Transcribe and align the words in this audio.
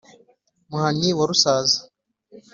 muhanyi 0.69 1.09
wa 1.17 1.25
rusaza, 1.29 1.79